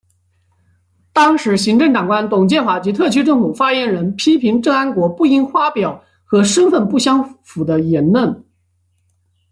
[1.13, 8.43] 当时行政长官董建华及特区政府发言人批评郑安国不应发表和身份不相符的言论。